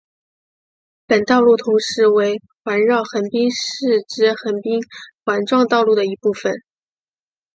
[1.05, 4.79] 本道路同时为环绕横滨市之横滨
[5.23, 6.51] 环状道路的一部份。